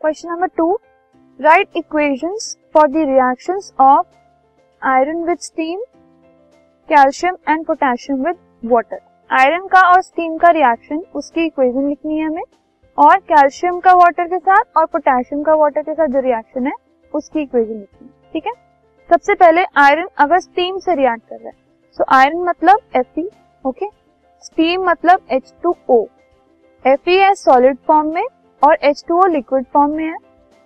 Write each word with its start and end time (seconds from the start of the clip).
Question 0.00 0.28
number 0.30 0.46
two 0.56 0.66
write 1.40 1.76
equations 1.76 2.56
for 2.74 2.86
the 2.88 2.96
reactions 3.08 3.72
of 3.80 4.06
iron 4.82 5.22
with 5.24 5.38
steam 5.38 5.80
calcium 6.88 7.36
and 7.48 7.66
potassium 7.66 8.22
with 8.26 8.36
water 8.64 9.00
iron 9.30 9.66
का 9.66 9.80
और 9.88 10.00
steam 10.02 10.38
का 10.38 10.50
reaction 10.50 11.02
उसकी 11.14 11.44
equation 11.46 11.88
लिखनी 11.88 12.18
है 12.18 12.26
हमें। 12.26 12.42
और 12.98 13.18
कैल्शियम 13.28 13.80
का 13.80 13.92
वाटर 13.94 14.28
के 14.28 14.38
साथ 14.38 14.76
और 14.76 14.86
पोटेशियम 14.86 15.42
का 15.42 15.54
वाटर 15.54 15.82
के 15.82 15.94
साथ 15.94 16.08
जो 16.08 16.20
रिएक्शन 16.20 16.66
है, 16.66 16.72
उसकी 17.12 17.42
इक्वेशन 17.42 17.72
लिखनी 17.72 18.08
है। 18.08 18.32
ठीक 18.32 18.46
है? 18.46 18.52
सबसे 19.10 19.34
पहले 19.34 19.64
आयरन 19.78 20.08
अगर 20.18 20.40
स्टीम 20.40 20.78
से 20.78 20.94
रिएक्ट 20.94 21.28
कर 21.28 21.36
रहा 21.36 21.48
है 21.48 21.56
सो 21.98 22.04
आयरन 22.16 22.42
मतलब 22.44 22.80
एफ़ 22.96 23.20
ओके 23.64 23.90
स्टीम 24.44 24.90
मतलब 24.90 25.26
H 25.32 25.54
two 25.62 25.76
O 25.90 26.04
F 26.84 27.34
solid 27.36 27.78
form 27.86 28.14
में 28.14 28.24
और 28.62 28.76
H 28.82 29.04
two 29.08 29.18
O 29.18 29.26
liquid 29.26 29.64
form 29.74 29.90
में 29.90 30.04
है। 30.04 30.16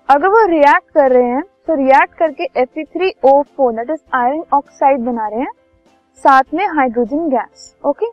अगर 0.09 0.29
वो 0.29 0.47
रिएक्ट 0.47 0.91
कर 0.95 1.13
रहे 1.13 1.29
हैं 1.29 1.43
तो 1.67 1.75
रिएक्ट 1.75 2.15
करके 2.15 2.45
F 2.61 2.79
three 2.79 3.13
O 3.25 3.43
is 3.43 4.01
iron 4.15 4.43
oxide 4.55 5.01
बना 5.01 5.29
रहे 5.29 5.41
हैं 5.41 5.53
साथ 6.23 6.55
में 6.55 6.67
हाइड्रोजन 6.69 7.29
गैस 7.31 7.75
ओके 7.87 8.07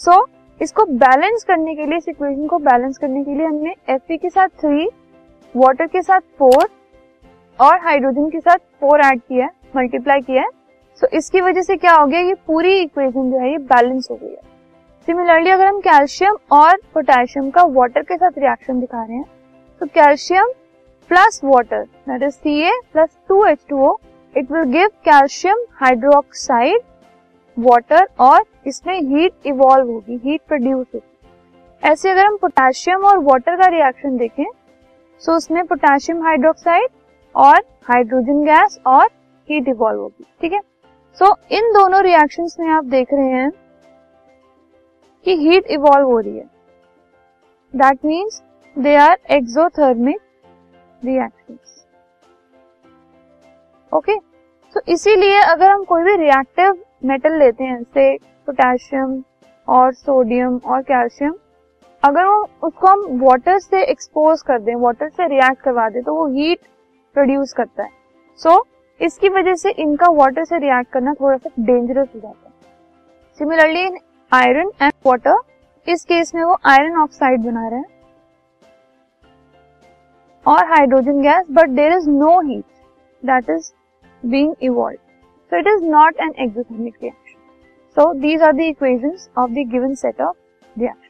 सो 0.00 0.24
इसको 0.60 0.84
बैलेंस 0.98 1.44
करने 1.44 1.74
के 1.74 1.86
लिए 1.86 1.98
इस 1.98 2.08
इक्वेशन 2.08 2.46
को 2.46 2.58
बैलेंस 2.60 2.98
करने 2.98 3.24
के 3.24 3.34
लिए 3.34 3.46
हमने 3.46 3.74
एफ़ 3.88 4.12
के 4.12 4.28
साथ 4.28 4.48
थ्री 4.60 4.88
वाटर 5.54 5.86
के 5.86 6.02
साथ 6.02 6.20
फोर 6.38 6.68
और 7.58 7.78
हाइड्रोजन 7.84 8.28
के 8.30 8.40
साथ 8.40 8.58
फोर 8.80 9.00
ऐड 9.00 9.20
किया 9.20 9.44
है 9.44 9.50
मल्टीप्लाई 9.76 10.20
किया 10.20 10.42
है। 10.42 10.48
सो 11.00 11.06
so, 11.06 11.12
इसकी 11.14 11.40
वजह 11.40 11.62
से 11.62 11.76
क्या 11.76 11.92
हो 11.92 12.06
गया? 12.06 12.20
ये 12.20 12.34
पूरी 12.46 12.78
इक्वेशन 12.78 13.30
जो 13.32 13.38
है 13.38 13.50
ये 13.50 13.58
बैलेंस 13.58 14.08
हो 14.10 14.16
गई 14.16 14.28
है। 14.28 14.49
सिमिलरली 15.10 15.50
अगर 15.50 15.66
हम 15.66 15.78
कैल्शियम 15.80 16.36
और 16.52 16.76
पोटेशियम 16.94 17.48
का 17.50 17.62
वाटर 17.76 18.02
के 18.02 18.16
साथ 18.16 18.36
रिएक्शन 18.38 18.80
दिखा 18.80 19.02
रहे 19.02 19.16
हैं 19.16 19.24
तो 19.80 19.86
calcium 19.86 20.50
plus 21.10 21.40
water 21.44 21.82
that 22.08 22.22
is 22.22 22.34
C 22.34 22.52
A 22.62 22.70
plus 22.92 23.08
two 23.28 23.44
H 23.44 23.58
two 23.70 23.78
O 23.86 23.94
it 24.34 24.52
will 24.52 24.70
give 24.72 24.88
calcium 25.04 25.64
hydroxide 25.80 26.82
water 27.56 28.06
और 28.20 28.44
इसमें 28.66 28.94
हीट 28.94 29.46
इवॉल्व 29.46 29.90
होगी 29.92 30.20
हीट 30.24 30.40
प्रोड्यूस 30.48 30.86
होगी। 30.94 31.88
ऐसे 31.88 32.10
अगर 32.10 32.26
हम 32.26 32.36
पोटेशियम 32.42 33.04
और 33.04 33.18
वाटर 33.24 33.56
का 33.56 33.66
रिएक्शन 33.76 34.16
देखें 34.16 34.44
सो 35.22 35.36
उसमें 35.36 35.64
पोटेशियम 35.66 36.22
हाइड्रोक्साइड 36.26 36.88
और 37.34 37.62
हाइड्रोजन 37.88 38.44
गैस 38.44 38.78
और 38.86 39.06
हीट 39.48 39.68
इवॉल्व 39.68 40.00
होगी, 40.00 40.24
ठीक 40.40 40.52
है? 40.52 40.60
सो 41.18 41.34
इन 41.50 41.72
दोनों 41.72 42.02
रिएक्शंस 42.02 42.56
में 42.60 42.68
आप 42.68 42.84
देख 42.86 43.14
रहे 43.14 43.28
हैं 43.30 43.50
कि 45.30 45.36
हीट 45.38 45.66
इवॉल्व 45.70 46.08
हो 46.08 46.18
रही 46.18 46.36
है। 46.36 46.44
That 47.74 48.04
means 48.04 48.42
they 48.76 48.94
are 48.96 49.18
exothermic 49.30 50.20
reactions 51.02 51.84
okay 53.92 54.16
तो 54.76 54.80
इसीलिए 54.88 55.38
अगर 55.42 55.70
हम 55.70 55.84
कोई 55.84 56.02
भी 56.02 56.16
रिएक्टिव 56.16 56.82
मेटल 57.04 57.38
लेते 57.38 57.64
हैं 57.64 57.78
जैसे 57.78 58.16
पोटेशियम 58.48 59.22
और 59.68 59.92
सोडियम 59.94 60.56
और 60.66 60.82
कैल्शियम 60.82 61.34
अगर 62.02 62.24
वो 62.24 62.42
उसको 62.62 62.86
हम 62.86 63.06
वाटर 63.22 63.58
से 63.58 63.82
एक्सपोज 63.84 64.42
कर 64.42 64.58
दें 64.58 64.74
वाटर 64.74 65.08
से 65.08 65.26
रिएक्ट 65.28 65.62
करवा 65.62 65.88
दें 65.88 66.02
तो 66.02 66.14
वो 66.14 66.26
हीट 66.28 66.60
प्रोड्यूस 67.16 67.52
करता 67.52 67.82
है। 67.82 67.90
सो 68.40 68.50
so, 68.50 68.64
इसकी 69.00 69.28
वजह 69.28 69.54
से 69.54 69.70
इनका 69.78 70.10
वाटर 70.14 70.44
से 70.44 70.58
रिएक्ट 70.58 70.92
करना 70.92 71.14
थोड़ा 71.14 71.36
सा 71.36 71.50
डेंजरस 71.58 72.08
हो 72.14 72.20
जाता 72.20 72.48
है। 72.48 72.52
Similarly 73.40 73.86
in 73.86 73.98
iron 74.32 74.70
and 74.82 74.92
water 75.06 75.38
इस 75.86 76.04
केस 76.04 76.34
में 76.34 76.42
वो 76.42 76.56
आयरन 76.66 76.96
ऑक्साइड 77.00 77.40
बना 77.44 77.66
रहे 77.68 77.78
हैं। 77.78 77.98
और 80.46 80.64
hydrogen 80.70 81.20
gas 81.22 81.46
but 81.50 81.70
there 81.70 81.92
is 81.92 82.08
no 82.10 82.38
heat 82.40 82.64
that 83.22 83.50
is 83.50 83.70
being 84.22 84.54
evolve 84.62 84.98
so 85.52 85.58
it 85.58 85.66
is 85.66 85.84
not 85.86 86.20
an 86.20 86.34
exothermic 86.38 86.94
reaction 87.02 87.38
so 87.96 88.12
these 88.20 88.42
are 88.42 88.52
the 88.52 88.60
equations 88.68 89.28
of 89.38 89.50
the 89.50 89.66
given 89.72 89.94
set 89.94 90.20
of 90.20 90.36
reaction 90.76 91.09